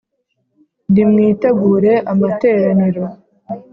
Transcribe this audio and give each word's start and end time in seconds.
Nimwitegure 0.91 1.93
amateraniro 2.11 3.03